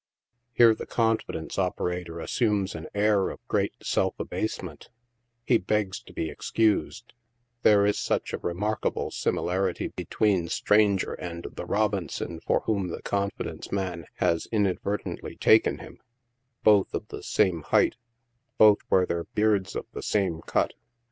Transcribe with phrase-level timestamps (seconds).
[0.51, 4.89] Here the confidence operator assumes an air of great self abasement;
[5.45, 7.13] he begs to be excused;
[7.61, 13.71] there is such a remarkable similarity between stranger and the Robinson for whom the confidence
[13.71, 15.99] man has inad vertently taken him;
[16.63, 17.95] both of the same hight;
[18.57, 20.73] both wear their beards of the same cut.